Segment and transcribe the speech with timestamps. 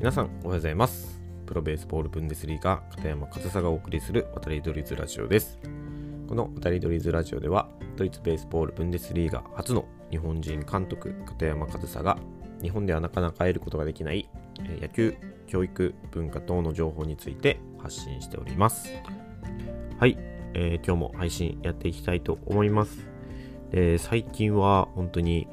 [0.00, 1.20] 皆さんおはようございます。
[1.44, 5.58] プロベースボールブンデスリーガ片山和沙がお送りする渡りドリズラジオです。
[6.26, 12.16] この渡りドリズラジオではドイツベースボールブンデスリーガ初の日本人監督片山和沙が
[12.62, 14.26] 日本ではなかなか得ることができない
[14.80, 15.14] 野球
[15.46, 18.88] 教育文化等の情報について発信しております。
[19.98, 20.16] はい、
[20.54, 23.06] えー、今日も配信やっていきたいと思います。
[23.98, 25.46] 最近は本当に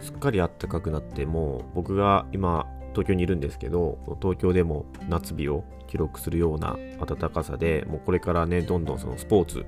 [0.00, 9.66] すっかり暖かくなってもう僕が今東京にいるんですけど東京でも夏日を記録するような暖かさでもうこれからねどんどんそのスポーツ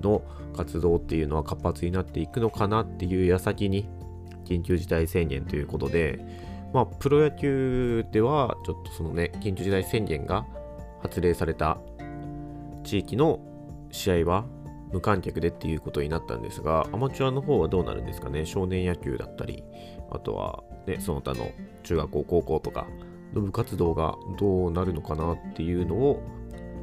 [0.00, 0.22] の
[0.56, 3.88] 活動っていうのは活発になっていくのかなっていう矢先に
[4.44, 6.18] 緊急事態宣言ということで
[6.72, 10.46] まあプロ野球ではちょっとそのね緊急事態宣言が
[11.02, 11.78] 発令された
[12.84, 13.40] 地域の
[13.90, 14.44] 試合は
[14.90, 18.46] 無観客でっていうことになったんですが、アマチュアの方はどうなるんですかね？
[18.46, 19.62] 少年野球だったり、
[20.10, 21.50] あとは、ね、その他の
[21.82, 22.86] 中学校、高校とか
[23.34, 26.22] の部活動がどうなるのかなっていうのを、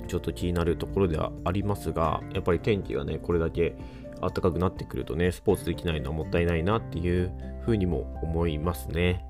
[0.07, 3.75] ちょっと気になるところではありますが、やっぱり天気がね、これだけ
[4.21, 9.25] 暖かくなってくるとね、スポーツできないのはもったいないなっていうふうにも思いますね。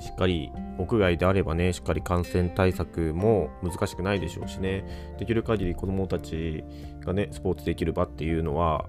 [0.00, 6.64] しっかり屋外であればね、しっかり感染対策も難しくないでしょうしね、できる限り子どもたち
[7.04, 8.86] がね、スポーツできる場っていうのは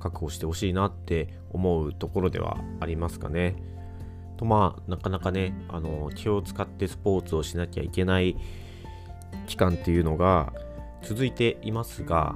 [0.00, 3.56] 確保してほしいなって思うところではありますかね。
[4.36, 8.36] とまあ、なかなかね、あの気を使ってスポーツをしなきゃいけない
[9.46, 10.52] 期間っていうのが
[11.02, 12.34] 続いていますが、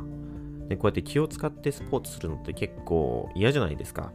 [0.69, 4.13] ね、こうやって気を使ってスポーツするのって結構嫌じゃないですか。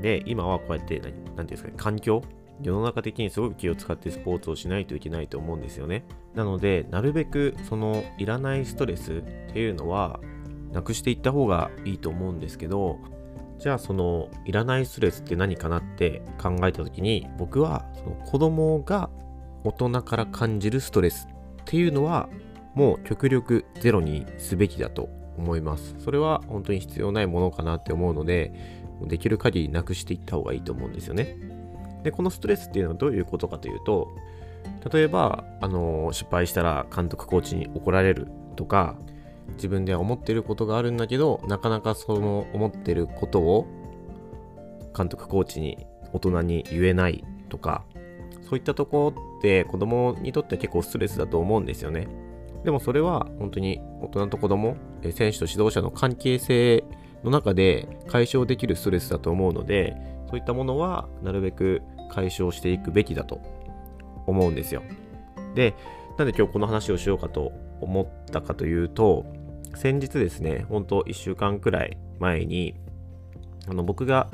[0.00, 2.22] で、今はこうやって、何て言うんですかね、環境
[2.62, 6.04] 世の中的にすごく気を使ってスポーツをしないといけないと思うんですよね。
[6.34, 10.20] なので、なるべくそのいらないストレスっていうのは
[10.72, 12.98] なくしていった方がいいと思うんですけど、
[13.58, 19.08] じゃあそのいらないストレスって何かなって考えた時に僕はその子供が
[19.64, 21.28] 大人から感じるストレス
[21.62, 22.28] っていうのは
[22.74, 25.08] もう極力ゼロにすべきだと
[25.38, 25.96] 思います。
[25.98, 28.52] それは本当に必要ないものかなって思うので、
[29.02, 31.36] できる限りなくしていった方がいいと思うんですよね。
[32.02, 34.08] で、このストレスっていうのはどういうことかというと、
[34.92, 38.96] 例えば、あの、失敗したら監督コーチに怒られるとか、
[39.54, 43.66] 自分では思ってることがあるんだけど、なかなかその思ってることを
[44.96, 47.84] 監督コーチに大人に言えないとか、
[48.42, 52.08] そういったとこって子供にとっては結構ストレスだと思うんですよね。
[52.64, 56.84] でもそれは本当に大人と子供、選手と指導者の関係性
[57.22, 59.96] の中で解消できるストレスだと思うので、
[60.28, 63.40] そういったものはなるべく解消していくべきだと
[64.26, 64.82] 思うんですよ。
[65.54, 65.74] で、
[66.18, 69.26] なんで今日この話をしようかと思ったかというと、
[69.74, 72.74] 先日ですね、本当1週間くらい前に、
[73.68, 74.30] あの僕が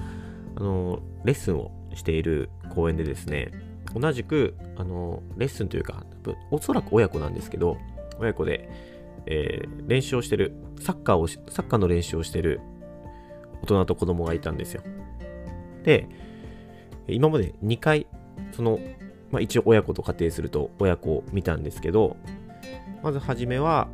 [0.56, 3.50] あのレッスンをしている公園でですね、
[3.94, 6.04] 同じくあのレッスンというか、
[6.50, 7.76] おそらく親子なんですけど、
[8.18, 8.68] 親子で、
[9.26, 12.60] えー、練習をしてる、サッカーを、サッカーの練習をしてる
[13.62, 14.82] 大人と子供がいたんですよ。
[15.82, 16.08] で、
[17.08, 18.06] 今まで2回、
[18.52, 18.78] その、
[19.30, 22.16] まあ、一応親子と仮定すると親子を見たんですけど、
[23.02, 23.88] まず初めは、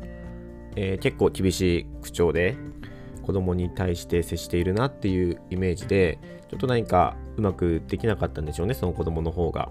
[0.76, 2.56] えー、結構厳しい口調で
[3.22, 6.18] 子供に対して接しているなっていうイメージで、
[6.50, 9.70] ちょっと何かうまくできなかったんでしょうね、その子供の方が。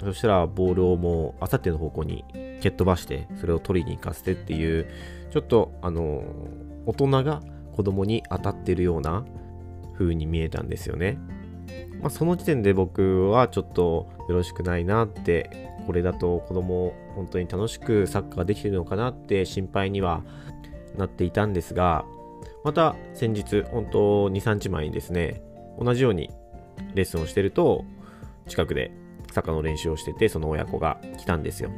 [0.00, 2.24] そしたらボールをもうあさっての方向に
[2.60, 4.86] 蹴っ飛ばして、それを取りに行かせてっていう、
[5.30, 6.24] ちょっとあの、
[6.86, 9.24] 大人が子供に当たってるような
[9.98, 11.18] 風に見えたんですよね。
[12.00, 20.22] まあ、その時点で僕はちょっとよろしくないなって、これだと子供本当に楽しくサッカーできてるのかなって心配には
[20.96, 22.04] なっていたんですが、
[22.64, 25.42] また先日、本当2、3日前にですね、
[25.78, 26.30] 同じように
[26.94, 27.84] レッスンをしてると、
[28.46, 28.90] 近くで
[29.32, 31.70] サッカーの練習をしてて、その親子が来たんですよ。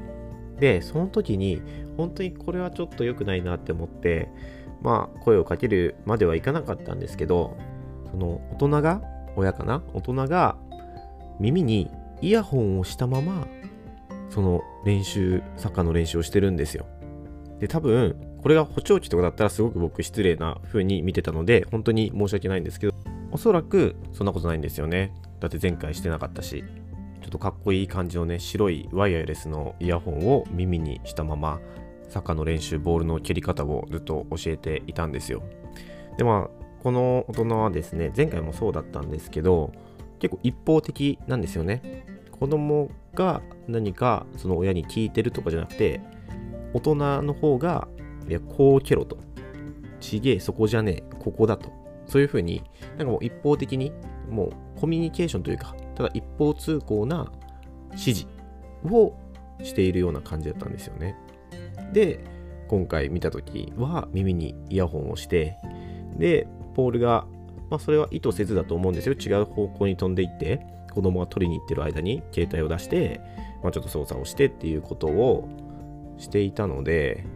[0.61, 1.61] で、その時に、
[1.97, 4.29] 本当にこれはちょっと良くないなって思って、
[4.83, 7.57] まあ、声をかけるまではいかなかったんですけど、
[8.11, 9.03] その大人が
[9.37, 10.57] 親かな大人が
[11.41, 11.91] 耳に
[12.21, 13.47] イヤホンをしたまま
[14.29, 16.87] その練習サッカーの練習をしてるんですよ。
[17.61, 22.95] で多分これが補聴器とかだったらすごく僕失礼な風に見てたので本当に申し訳ないんですけど
[23.33, 25.13] おそらくそんなことないんですよね。
[25.41, 26.65] だって前回してなかったし
[27.23, 31.61] ちょっとかっこいい感じのね白いワイヤレスのイヤホンを耳にしたまま
[32.09, 35.43] サッカーの練習ボールの蹴り方をずっと教えていたんですよ。
[36.19, 39.73] でまあこの大人はですね、前回もそうだったんですけど、
[40.21, 42.07] 結構一方的なんですよね。
[42.39, 46.01] 子供が何かその親に聞いてるとかじゃなくて、
[46.73, 47.89] 大人の方が、
[48.29, 49.19] いや、こう蹴ろと。
[50.01, 51.71] ちげえ、そこじゃねえ、ここだと。
[52.07, 52.63] そういうふうに、
[52.97, 53.93] なんかもう一方的に、
[54.31, 57.33] もうコミュニケーションというか、ただ一方通行な
[57.93, 58.27] 指示
[58.85, 59.15] を
[59.63, 61.17] しているような感じだったんですよね。
[61.93, 62.21] で
[62.69, 65.57] 今回見た時は耳にイヤホンをして
[66.17, 67.27] でポールが、
[67.71, 70.67] まあ、それは意図せずだと思うんですよ違う方向に飛んでいって
[70.97, 73.21] 子供が取りに行ってる間に携帯を出して、
[73.63, 75.47] まあ、ちょっと操作をしてっていうことを
[76.17, 77.27] していたので、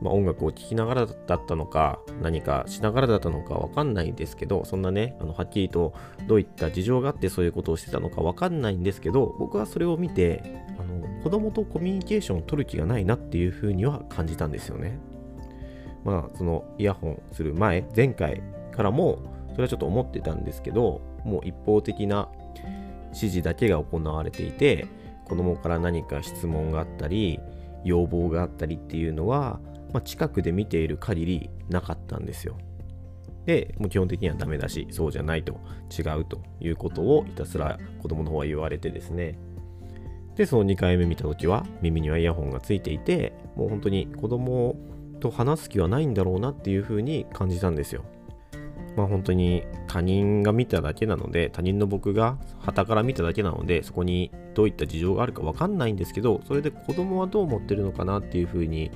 [0.00, 5.92] まあ、音楽を聴きながらだったのか何かしながらだったのかわかんないんですけどそんなねあのはっきりと
[6.26, 14.98] どういった事情があってそういうことをしてたのかわかんないんですけど僕はそれを見てあの子供とコミュニケーションを取る気がないなっていうふうには感じたんですよね。
[16.02, 18.42] まあそのイヤホンする前前回
[18.74, 19.18] からも
[19.50, 22.28] それはちょっと思ってたんですけどもう一方的な
[23.14, 24.86] 指示だけが行われていて
[25.24, 27.40] 子供から何か質問があったり
[27.84, 29.60] 要望があったりっていうのは
[29.92, 32.56] まあ、近くで見ている限りなかったんですよ。
[33.44, 35.60] で、もう基本的にはダメだし、そうじゃないと
[35.96, 39.38] 違うということをひたすら子供の方は言われてですね。
[40.36, 44.76] で、その2回目見た時は耳にはイヤホンがついていて、もう本当に子供
[45.20, 48.04] と話す気はないんだろうなっていうふうに感じたんですよ。
[48.96, 58.90] まあ本当に他人が見ただけなので、他人の僕が旗から見ただけなので、そこにどういった事情があるかわかんないんですけど、それで子供はどう思ってるのかなっていうふうに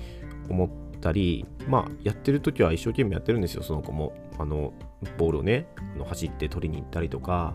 [0.49, 4.13] 思ったり、まあ、やってる時は一生懸命やってるんですよ、その子も。
[4.39, 4.73] あの、
[5.19, 7.55] ボールをね、あの走って取りに行ったりとか、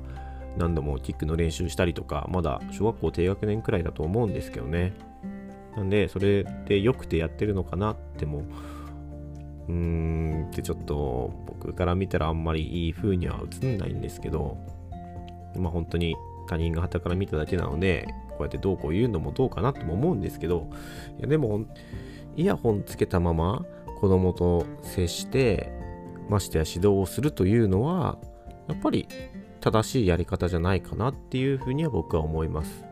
[0.57, 4.93] 何度もキックの練習したりとか、まだ小学校低学年くらいだと思うんですけどね。
[5.75, 8.43] なんで、それで良くてやってるのかなっても、
[9.71, 14.57] うーんってちょっと僕から見たらあんまりいい風には映んないんですけど、
[15.55, 16.15] まあ本当に
[16.47, 20.69] 他人が旗から見ただけなので、こうやってどうこう言うのもどうかなとも思うんですけど、
[21.19, 21.65] いやでも、
[22.35, 23.65] イヤホンつけたまま
[23.99, 25.71] 子供と接して
[26.29, 28.17] ましてや指導をするというのは
[28.67, 29.07] やっぱり
[29.59, 32.85] 正しいやり方じゃないかなっていうふうには僕は思います。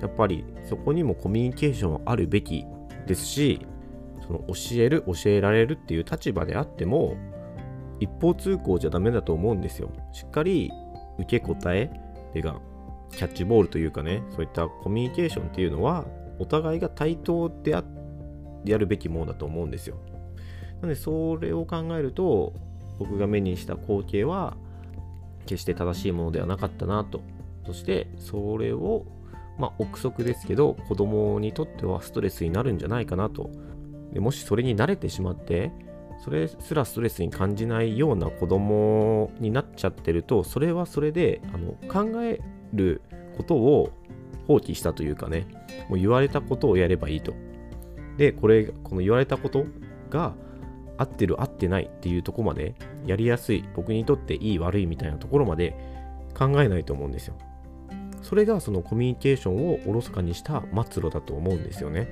[0.00, 2.64] やっぱりそこにもコミュニケーションはあるべき
[3.06, 3.66] ですし
[4.28, 7.16] その教える教えられるっていう立場であっても
[7.98, 10.70] 一方通行じゃダメだと思うんですよしっかり
[11.18, 11.90] 受け答え
[12.34, 12.60] てか
[13.10, 16.04] キャッチボールというかねそういったコミュニケーションっていうのは
[16.38, 17.82] お互いが対等であ
[18.64, 19.96] やるべきものだと思うんですよ。
[20.80, 22.52] なのでそれを考えると
[22.98, 24.56] 僕が目にした光景は
[25.46, 27.22] 決して正しいものではなかったなと。
[27.66, 29.06] そしてそれを
[29.58, 33.50] まあ憶測ですけど子供にとってはストレスになるんじゃないかなと。
[34.12, 35.72] でもしそれに慣れてしまって
[36.24, 42.40] それすらストレスに感じないような子供になっちゃってるとそれはそれであの考え
[42.72, 43.02] る
[43.36, 43.92] ことを
[44.46, 45.46] 放棄したというかね
[45.88, 47.34] もう言われたことをやればいいと
[48.18, 49.64] で、これ、この言われたこと
[50.10, 50.34] が
[50.98, 52.74] 合ってる合ってないっていうとこまで
[53.06, 55.74] やりやすい、僕にとっていい悪いみたいなところまで
[56.36, 57.38] 考えないと思うんですよ。
[58.20, 62.08] それがそのコミュニケーションをおろそかにした末路だと思うんですよね。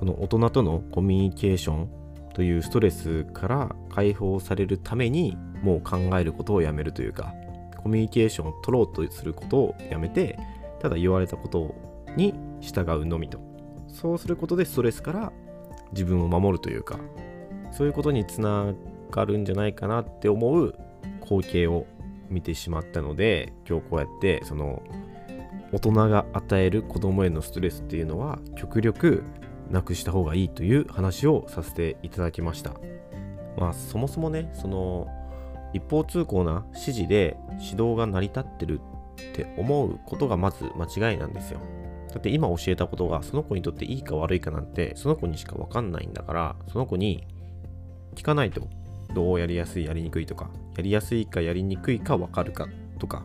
[0.00, 1.90] その大人とのコミュニケーション
[2.32, 7.34] というストレスから解放されるためにもう考えることをやめるというか
[7.76, 10.38] コミュニケーションを取ろうとすることをやめて
[10.80, 11.74] ただ言われたこと
[12.16, 13.38] に従うのみと。
[13.88, 15.32] そうすることでストレスから
[15.92, 16.98] 自分を守るというか
[17.72, 18.72] そういうことにつな
[19.10, 20.74] がるんじゃないかなって思う
[21.22, 21.86] 光景を
[22.30, 24.82] 見てしまったので今日こうやってその
[25.72, 29.24] 大人が与える子供へのストレスっていうのは極力
[29.70, 32.72] なくした方がいいという話をさせていただきました。
[33.56, 35.06] まあそもそもねその
[35.72, 41.60] 一方通行な指示で指導が成り立ってるって思うことがまず間違いなんですよ。
[42.10, 47.24] だって今教えたことがその子にとっていいか悪いかなんてその子にしかわかんないんだからその子に
[48.16, 48.68] 聞かないと
[49.14, 52.66] どうやりやすいやりにくいとかやりやすいかやりにくいかわかるか
[52.98, 53.24] とか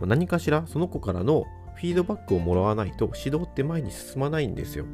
[0.00, 4.84] 何かしらその子からのフィードバックをもらわないと指導って前に進まないんですよ。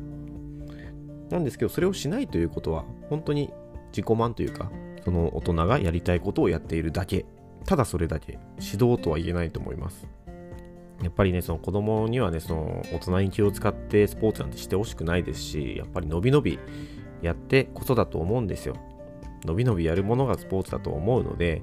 [1.30, 3.52] なんですけどそれをしないということは本当に
[3.92, 4.70] 自己満というか
[5.04, 7.24] その大人がやりたいことをやっているだけ。
[7.64, 8.38] ただそれだけ。
[8.58, 10.06] 指導とは言えないと思います。
[11.02, 16.58] やっぱりね、その子供にはね、その大人に気を使ってスポーツなんてしてほしくないですし、やっぱりのびのび
[17.22, 18.76] やってこそだと思うんですよ。
[19.44, 21.62] のびのびやるものがスポーツだと思うので、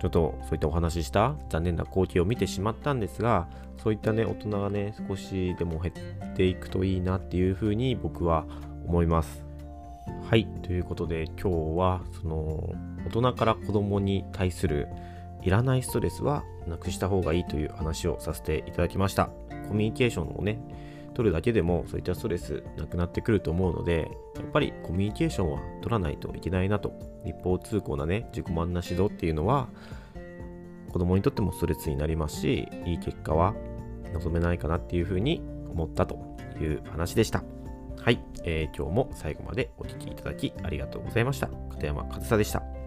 [0.00, 3.48] ちょっとそういったお話しした残念な光景を見てしまったんですが、
[3.82, 8.46] そういったね、大人がね、少しでも減っていくといいなっていうふうに僕は
[8.86, 9.44] 思います。
[10.28, 12.74] はい、ということで今日はその
[13.06, 14.88] 大人から子供に対する
[15.42, 19.26] いらないストレスはなくした方がいいという話をさせていただきました。
[19.68, 20.58] コミュニケーションをね、
[21.14, 26.92] 取るだけでもそういったストレスなくなってくると思うので、やっぱりコミュニケーションは取らないといけないなと。
[27.24, 29.68] 一方通行なね、自己満な指導っていうのは、
[30.90, 33.54] 子供にとってもストレスになりますし、いい結果は
[34.12, 36.16] 望めないかなっていうふうに思ったと
[36.60, 37.44] いう話でした。
[37.96, 41.48] はい、えー、今日も最後までお聴きいただきありがとうございました。
[41.70, 42.79] 片山和沙でした。